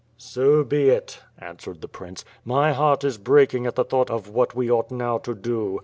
'* 0.09 0.17
"So 0.17 0.63
bo 0.63 0.77
it/' 0.77 1.19
ansA/ered 1.39 1.81
the 1.81 1.87
prince, 1.87 2.25
"my 2.43 2.73
heart 2.73 3.03
is 3.03 3.19
breaking 3.19 3.67
at 3.67 3.75
the 3.75 3.83
thought 3.83 4.09
of 4.09 4.27
what 4.29 4.49
^^e 4.55 4.67
ought 4.67 4.89
now 4.89 5.19
to 5.19 5.35
do. 5.35 5.79